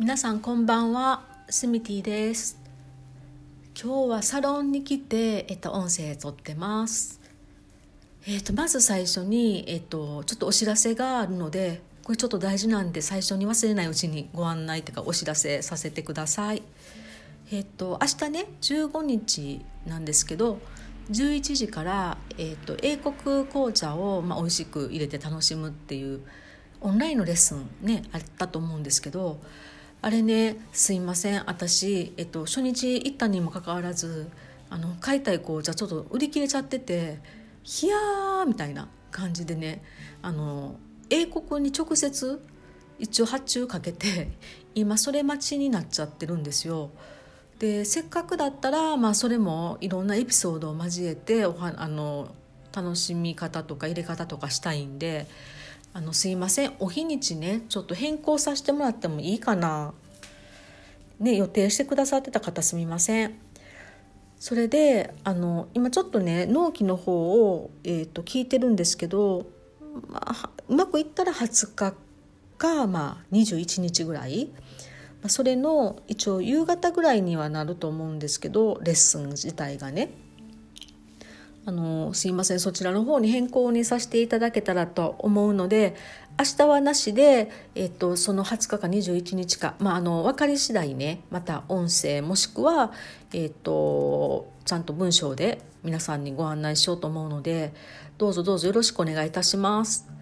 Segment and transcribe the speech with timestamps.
[0.00, 2.58] 皆さんこんばんはスミティです。
[3.78, 7.20] 今日はサロンに来て、えっと、音声撮ってます。
[8.26, 16.62] えっと、まず最初に、えっと、ちょっとお知らせがあるのでこれちょっと大事なんで最初に忘れないうちにご案内というかお知らせさせてください。
[17.52, 20.60] えっと明日ね15日なんですけど
[21.10, 23.14] 11時から、えっと、英国
[23.44, 26.22] 紅茶を、まあ、美味しく入れて楽しむっていう
[26.80, 29.38] オンラインのレッスンねあったと思うんですけど
[30.02, 34.30] あれねすいません私、えっと、初日行ったにもかかわらず
[34.70, 37.18] あの買いたい紅茶ちょっと売り切れちゃってて
[37.62, 39.82] 「ひやー」みたいな感じでね
[40.22, 40.76] あの
[41.10, 42.40] 英国に直接
[42.98, 44.30] 一応発注かけて
[44.74, 46.90] 今それ待ちになっちゃってるんですよ。
[47.58, 52.34] でせっかくだったら、まあ、それもいろんなエピソードを交えておはあの
[52.72, 55.26] 楽しみ方とか入れ方とかしたいんで
[55.92, 56.72] あのすいません。
[56.78, 59.92] お日にちねちょっと変更させてもらってもいいかな。
[61.18, 63.38] ね予定してくださってた方すみません。
[64.38, 69.46] それであの今ちょっとね納期の方を、えーと、聞いてるんですけど、
[70.08, 71.94] まあ、うまくいったら20日
[72.56, 74.48] か、まあ、21日ぐらい、
[75.20, 80.10] まあ、それの一応夕方ぐらいにはなると思うんですけどレッスン自体がね。
[81.66, 85.94] あのすいませんそちらの方に変更にさせていただけたらと思うので
[86.38, 92.92] 明日はなしで、えっと、その20日か21日か、まあ、あの分かり次第ねまた音声もしくは、
[93.34, 97.74] えっと、ちゃんと文章で皆さんにご案内しようと思うので
[98.16, 100.19] どうぞどうぞよろしくお願いいたします。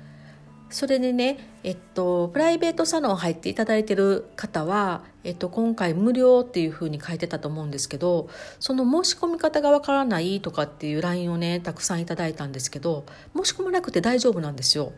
[0.71, 8.29] それでね、えっと、プライベートサロン入っていただいてる方は、えっと、今回無料っていうふうに書いてたと思うんですけど
[8.61, 14.93] その申し込み方がわからないとかっていう LINE をねたくさんいただいたんですけど申し込まなくて大丈夫なんですよ。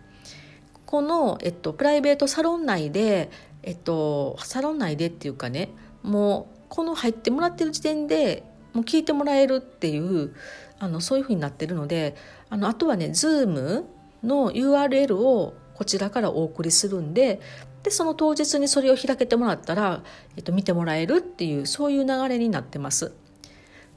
[0.86, 3.30] この、えっと、プライベートサロン内で、
[3.62, 5.68] えっと、サロン内でっていうかね
[6.02, 10.34] もうこの入ってもらってる時点でもう聞いてもらえるっていう
[10.80, 12.16] あのそういうふうになってるので
[12.48, 13.84] あのあとはね Zoom
[14.22, 17.40] の URL をこちらからお送りするんで
[17.82, 20.02] でその当日にそれを開けてもらったら、
[20.36, 23.14] えっと、見てもらえるっていうそういう流れになってます。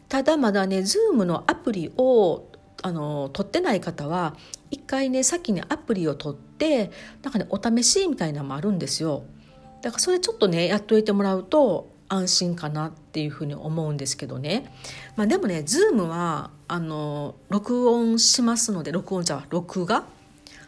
[0.07, 2.47] ただまだね Zoom のアプリを
[2.83, 4.37] あの取ってない方は
[4.71, 6.89] 一回ね先にアプリを取って
[7.21, 9.25] なんかねお試しみたいなのもあるんですよ。
[9.81, 14.73] だからそれちょっとねやっといてもらうと安心かなっていうふうに思うんですけどね、
[15.17, 20.05] まあ、でもね Zoom はあの録音しますので録音じゃ録画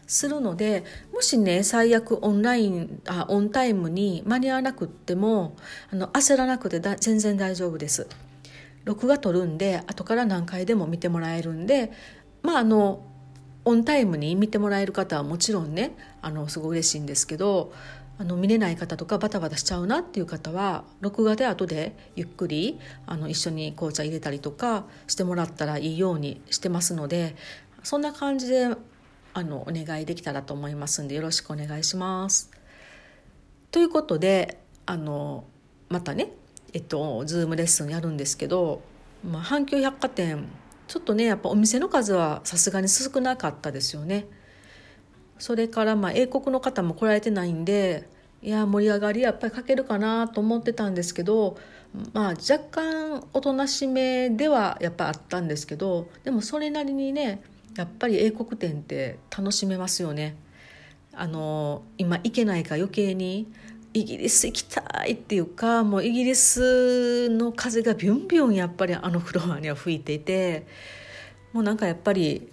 [0.08, 0.84] するので
[1.14, 5.56] もしね最悪オンラインあオンタイムに間に合わなくっても
[5.92, 8.08] あの焦らなくてだ全然大丈夫です。
[8.84, 11.92] 録画撮るんで後から何回でも見てもらえるんで
[12.44, 13.04] まああの
[13.66, 17.74] オンタイムに見てもらえる方はもちろんねあのすごい嬉しいんですけど
[18.18, 27.36] あの見れない方とかバタバタしちゃうなっていう方は録画で後でゆっくりあの一緒に紅茶入れたりとかしてもらったらいいようにしてますので
[27.84, 28.70] そんな感じで
[29.38, 32.50] あのお願いできたらと思いますんでよろしくお願いします。
[33.70, 35.44] ということであの
[35.90, 36.32] またね
[36.72, 38.82] えっとズームレッスンやるんですけど、
[39.30, 40.48] まあ、阪急百貨店
[40.88, 44.26] ちょっとねやっぱお店の数はさすがに少なかったですよね。
[45.38, 48.08] それからまあ英国の方も来られてないんで
[48.42, 51.58] いや盛り上がりやっぱりかけるかなと思ってたんですけど
[52.14, 57.42] まあ若干おとなしめではやっぱあったんですけどでもそれなりにね
[57.76, 60.36] やっぱり英国展って楽しめますよね。
[61.14, 63.48] あの今行けないか余計に
[63.94, 70.68] イギリス行きたいっていうかもうイギリスの風がビュンビュンやっぱりあのフロアには吹いていて
[71.54, 72.50] もうなんかやっぱり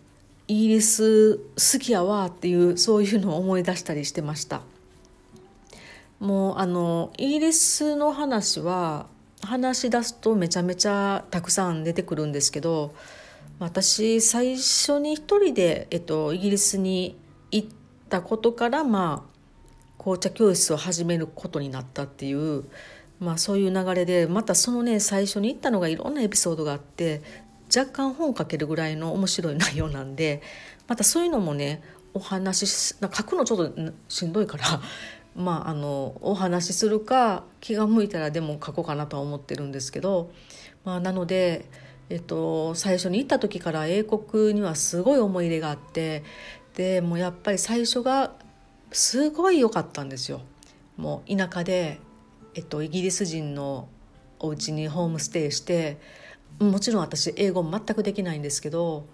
[0.47, 4.62] イギリス好きやわっていうそういうのを思い出したりしてました
[6.21, 9.06] もうあのイギリスの話は
[9.41, 12.94] 話し出すとめちゃめちゃたくさん出てくるんですけど
[13.62, 17.17] 私最初に一人で、えっと、イギリスに
[17.53, 17.69] 行っ
[18.09, 22.64] たことからまあ紅茶教室を始めることになったっていう、
[23.20, 27.23] まあ、そういう流れでまたそのね最初に行ったのがいろんなエピソードがあって
[27.75, 30.43] 若干本を書けるぐらいの面白い内容なんで
[30.88, 31.85] またそういうのもね
[32.15, 34.65] お話し書くのちょっとしんどいから
[35.41, 40.32] まああのお話しするか気が向いたらでも書こうかなとは思ってるんですけど、
[40.85, 41.65] まあ、なので
[42.10, 46.25] えっと、最初に行った時から英国にはすごい思い入れがあって
[46.75, 48.32] でもうやっぱり最初が
[48.90, 50.43] すごい良かったんですよ。
[50.96, 52.00] もう田舎で、
[52.54, 53.88] えっと、イギリス人の
[54.38, 55.99] お家にホームステイして
[56.58, 59.06] もちろん私英語全くできないんですけど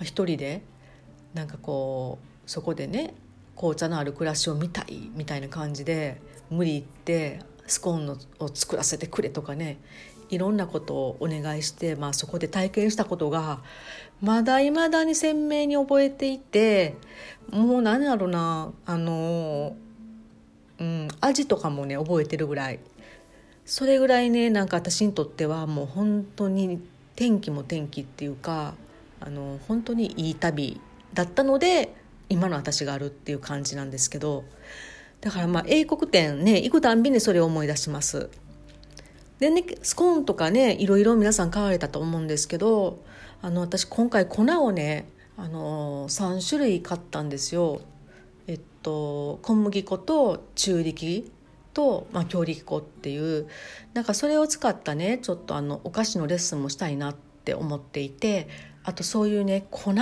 [0.00, 0.62] 一人で
[1.34, 3.14] なんかこうそこでね
[3.56, 6.20] 紅茶のある暮らしを見たいみたいな感じで
[6.50, 9.78] 無理言ってスコーンを作らせてくれとかね
[10.30, 13.60] いろんなことをお願いして、まあ、そこで体験したことが
[14.22, 16.96] まだいまだに鮮明に覚えていて
[17.50, 19.76] もう何だろうなあの、
[20.78, 22.78] うん、味とかもね覚えてるぐらい
[23.64, 26.80] それぐらいねなんか私にとってはもう本当に
[27.16, 28.74] 天気も天気っていうか
[29.20, 30.80] あの本当にいい旅
[31.12, 31.94] だったので
[32.28, 34.44] 今の私があるっていう感じなんですけど
[35.20, 38.30] だからまあ英国店ね行くたんびにそれを思い出します。
[39.40, 43.02] でねスコーンとかねいろいろ皆さん買われたと思うんですけど
[43.42, 47.80] あの私今回粉をねあの3種類買ったんですよ。
[48.46, 51.32] えっと小麦粉と中力
[51.72, 53.48] と、まあ、強力粉っていう
[53.94, 58.48] なんかそれを使ったねちょっとあのお菓子のレッスンもしたいなって思っていて
[58.84, 59.94] あとそういうね粉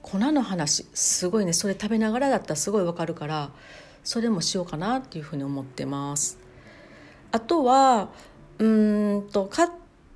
[0.00, 3.50] 粉の話すごいねそれ食べながらだったらすごいわかるから
[4.04, 6.38] それもしようかなっていうふうに思ってます。
[7.32, 8.10] あとは
[8.58, 9.68] うんと買っ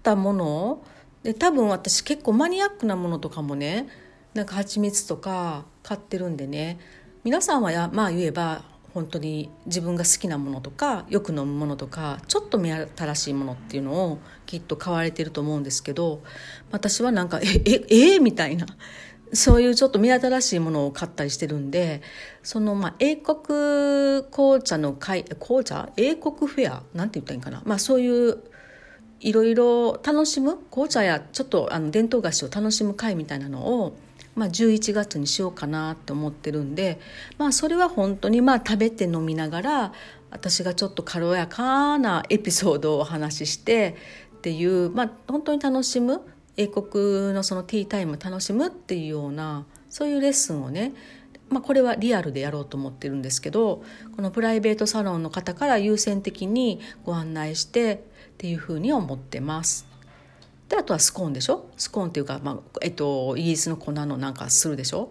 [0.03, 0.85] たもの。
[1.23, 3.89] で多分私結構マニアックなものとかもね
[4.33, 6.79] なんか蜂蜜とか買ってるんでね。
[7.23, 8.65] 皆さんはやまあ言えば
[8.95, 16.23] 本当に自分が好きなものとかよく飲むものとかちょっと目新しいものっていうのをきっと買われてると思うんですけど
[16.73, 18.67] 私はなんかええええみたいな。
[19.33, 22.03] そういうちょっと目新しいものを買ったりしてるんで
[22.43, 25.91] そのまあ英国紅茶の会紅茶？
[25.97, 26.83] 英国フェア？
[26.95, 27.63] なんて言ったらいいかな？
[27.65, 28.43] まあそういう
[29.21, 33.97] いろいろ楽しむ紅茶やちょっとあの伝統菓子を楽しむ会みたいなのを、
[34.35, 36.99] まあ、11月にしようかなって思ってるんで、
[37.37, 39.93] まあ、それは本当にまあ食べて飲みながら
[40.31, 43.97] 私がちょっと軽やかなエピソードをお話しして
[44.39, 46.23] っていう、まあ、本当に楽しむ
[46.61, 50.93] 英国のそのティータイム楽しむっていうようなそういうレッスンをね
[51.49, 53.83] まあ、これはリアルでやろうと思ってるんですけど
[54.15, 57.99] このプライベートサロンの方から優先的にご案内してっ
[58.39, 59.85] ていうふうに思ってます。
[60.69, 61.69] であとはスコーンでしょ？
[61.77, 65.11] スコーンっていうか、まあえっと、イギリスの粉のなんかするでしょ？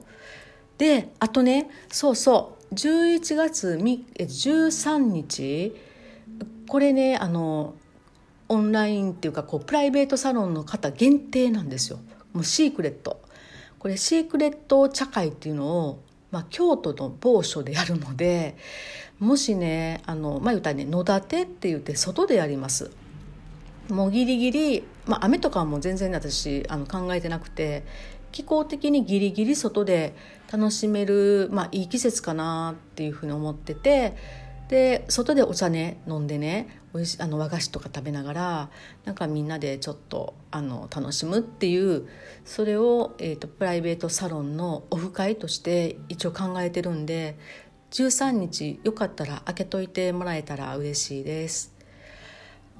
[0.78, 5.76] であとねそうそう11月13日
[6.70, 7.74] これねあの
[8.50, 12.00] オンラインっていうかこうプライベートサロンの方限定なんですよ。
[12.34, 13.22] もうシークレット。
[13.78, 18.58] これシークレット茶会っていうのを、まあ、京都の某所でやるので
[19.20, 22.92] もしねあのまあ言ったらね野立てって言って外でやります。
[23.90, 27.84] もうギリギリ、まあ、雨とかはもう全然私あの考えてなくて
[28.32, 30.14] 気候的にギリギリ外で
[30.52, 34.16] 楽しめる、まあ、いい季節かなっていうふうに思ってて
[34.70, 38.70] で外でお茶ね飲んでねおいしあの和菓子とか食べながら
[39.04, 42.08] なんかみんなでちょっとあの楽しむっていう
[42.46, 47.38] それを、えーと、プライベートサロンのオフ会として一応考えてるんで
[47.92, 51.76] 13日よかったら開けといてもらえたら嬉しいです。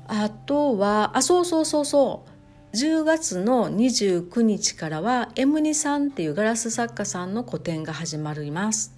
[0.08, 2.26] あとはあそうそうそうそ
[2.74, 8.94] う10月の29日からは M2 さんっていうガラス作家さんの個展が始まります。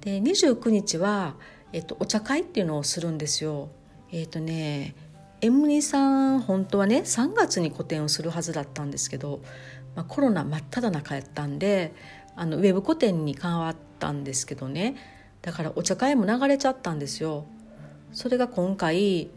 [0.00, 1.36] で29日は
[1.72, 3.68] えっと、お茶会っていうのをするんですよ。
[4.12, 4.94] えっとね
[5.40, 9.40] M2 さん本当はね3月に個展をするはずだったんですけど、
[9.94, 11.92] まあ、コロナ真っ只中やったんで
[12.34, 14.96] あのウェブ個展に変わったんですけどね
[15.42, 17.46] だからお茶会も流れちゃったんですよ。
[18.12, 19.28] それが今回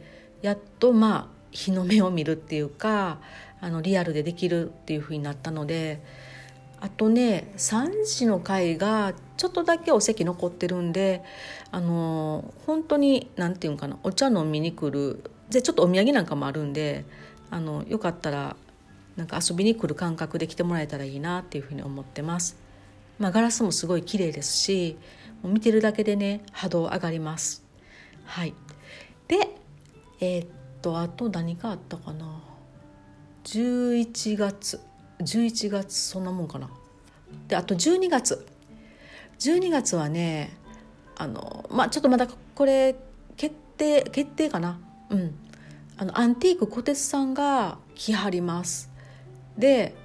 [0.41, 3.19] やっとまあ日の目を見るっていうか
[3.59, 6.01] あのリアルでできるっていうふうになったので
[6.79, 11.24] あとね3時の会がちょっとだけお席残ってるんで
[11.72, 17.05] あの本当に何て言うかなお茶飲みに来るでちょっとお土産なんかもあるんで
[17.50, 18.58] あのよかったら
[19.15, 22.58] なんか遊びに来る感覚で来てもらえたらいいなっていうふうに思ってます。
[23.17, 24.98] まあ、ガラスもすごい綺麗ですし
[25.41, 27.63] もう見てるだけでね波動上がります。
[28.25, 28.53] はい、
[29.29, 29.38] で
[30.19, 30.48] えー、っ
[30.81, 32.41] とあと何かあったかな
[33.46, 34.81] 11月
[35.19, 36.69] 11月そんなもんかな
[37.48, 38.46] であと12月
[39.39, 40.58] 12月はね
[41.17, 42.96] あのまあちょっとまだこれ
[43.38, 44.79] 決定決定かな。
[45.10, 45.36] うん。
[45.98, 48.89] あのアンティーク小鉄さんが来はります。
[49.58, 49.96] で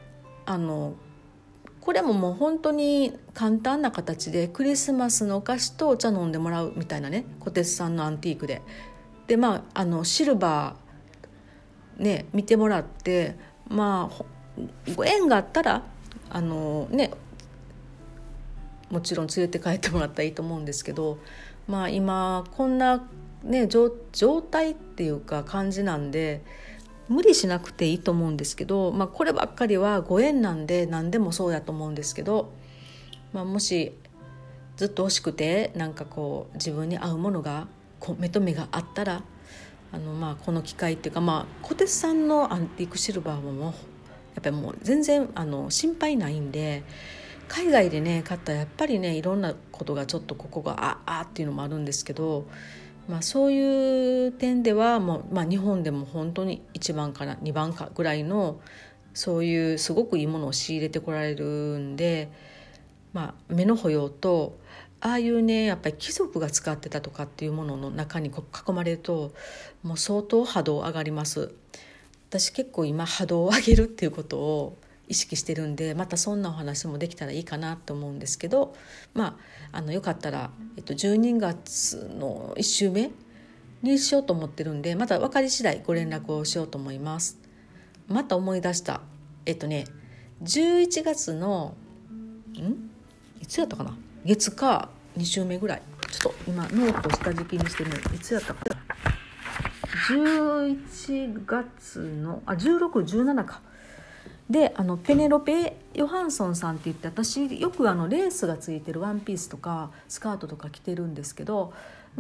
[0.45, 0.95] あの
[1.81, 8.62] これももう本当に簡単な形でクリスマスのお菓子とお茶飲んでもらうみたいなね小鉄さんのアンティークで。
[9.26, 13.37] でまああのシルバーね見てもらって
[13.69, 14.25] まあ
[14.95, 15.83] ご縁があったら
[16.31, 17.12] あのね
[18.91, 21.19] もちろん連れて帰ってもらったらいいと思うんですけど
[21.67, 23.07] まあ今こんな
[23.43, 23.91] ね状
[24.43, 26.43] 態っていうか感じなんで
[27.09, 32.53] 無理しなくていいと思うんですけど、まあ、こればっかりはご縁なんで何でもそうやと思うんですけど、
[33.33, 33.93] まあ、もし
[34.76, 37.69] ずっと欲しくてなんかこう自分に合うものが
[38.19, 39.23] 目と目があったら
[39.93, 46.83] あのまあこの機会っていうかまあ小鉄さんのアンティークシルバーもやっぱりもう全然あの心配ないんで
[47.48, 52.46] 海外でね買ったらやっぱりねいろんなことがちょっとここがああっていうのもあるんですけど、
[53.08, 58.60] まあ、そういう点ではもう、まあ、日本でも本当に1番から2番かぐらいの
[59.12, 62.30] そういうすごくいいものを仕入れてこられるんで、
[63.12, 64.58] まあ、目の保養と
[65.00, 69.32] ああいうねやっぱり貴族が使ってたとかっていうものの中に囲まれると
[69.82, 71.52] もう相当波動上がります。
[72.30, 78.75] 私結構今波動を上げるっていうことを意識してるんでまたそんなお話もできたらいいかなと思うんですけど
[79.12, 79.38] ま
[79.73, 83.11] ああのよかったら、えっと、12月の1週目
[83.82, 87.38] にしようと思ってるんでまた分かり次第ご連絡をしようと思います。
[88.08, 89.02] また思い出した
[89.44, 89.84] えっとね
[90.42, 91.75] 11月の
[92.58, 92.90] ん？
[93.42, 93.96] いつやったかな？
[94.25, 95.82] 月か2週目ぐらい。
[96.11, 98.76] ちょっと今ノート下敷きにしてみるいつやったかな
[100.08, 103.61] ？11月のあ1617か。
[104.48, 111.72] であのペネロペ・ヨハンソンさんって言って私よくあのレースがついてるワンピースとかスカートとか着てるんですけど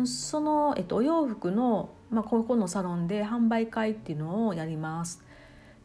[0.06, 5.22] その、えっと、お洋服の、まあ、ここのサロンで販売会っていうのをやります。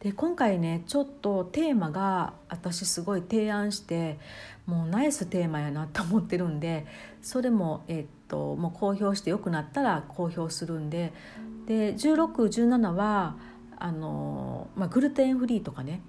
[0.00, 4.18] で今回ねちょっとテーマが私すごい提案して
[4.64, 6.86] もうナイステーマやなと思ってるんで
[7.20, 11.12] それも,、えっともう公表してよくなったら公表するんで
[11.66, 13.36] で1617は
[13.78, 16.00] あの、まあ、グルテンフリーとかね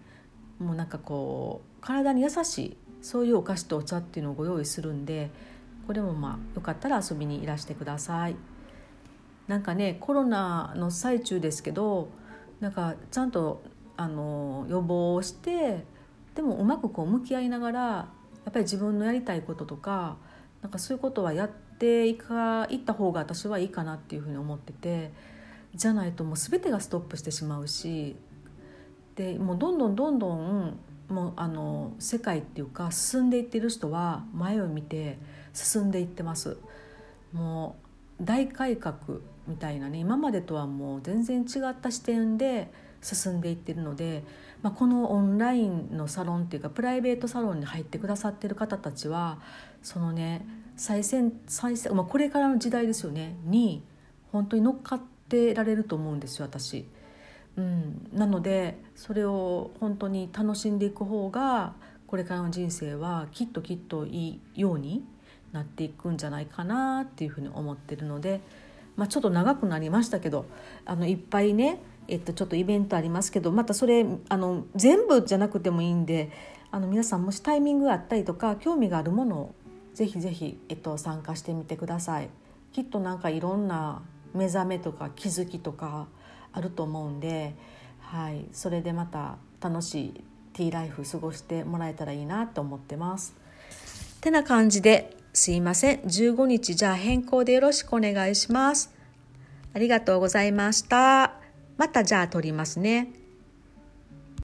[0.61, 5.31] もうなんかこう体に優しいそういうお菓子とお茶っていうのをご用意するんで
[5.87, 8.35] これもまあよかったら遊びにいらしてください。
[9.47, 12.09] なんかねコロナの最中ですけど
[12.61, 13.63] なんかちゃんと
[13.97, 15.83] あの予防をして
[16.35, 18.07] でもうまくこう向き合いながらや
[18.49, 20.15] っぱり自分のやりたいこととか
[20.61, 25.11] なんかそういうことはやっていかいった方が私はいいかなっていうふうに思ってて
[25.75, 28.15] じゃないともう全てがストップしてしまうし
[29.21, 35.19] でもうどんどんどんどんもうあの世界っていうか進んでいってる人は前を見て
[35.53, 36.57] 進んでいってます
[37.31, 37.75] も
[38.19, 38.95] う大改革
[39.47, 44.23] みたいなね今までとはもう全然違った視点で進んでいってるので、
[44.63, 49.39] まあ、このオンラインのサロンっていうかプライベートサロンに入ってくださってる方たちは
[49.83, 50.47] そのね
[50.77, 53.83] 最先最先、まあ、これからの時代ですよねに
[54.31, 56.85] 本当に乗っかってられると思うんですよ私。
[57.57, 61.73] うん、なのでそれを本当に楽しんでいく方が
[62.07, 65.03] これからの人生はきっときっといいように
[65.51, 68.41] なっていくんじゃないかなっていうふうに思ってるので、
[68.95, 70.45] まあ、ちょっと長くなりましたけど
[70.85, 76.31] あのいっぱいね、えっと、ちょっとイベントありますけどまたそれあの全部じゃなくてもいいんで
[76.71, 79.55] あの皆さんもしタイミングがあったりとか興味があるものを
[79.93, 82.29] ぜひぜひ、えっと、参加してみてください。
[82.71, 84.01] きっとなんかいろんな
[84.33, 86.07] 目覚めとか気づきとか
[86.53, 87.55] あると思うんで、
[87.99, 93.35] はい、それでまた楽しいティーライフ過ごしてもらえたらいいなと思ってます。
[94.21, 98.93] てな感じですいません15日じゃあ変更でよろしくお願いします。
[99.73, 101.33] ありがとうございました。
[101.77, 103.20] またじゃあ撮りますね。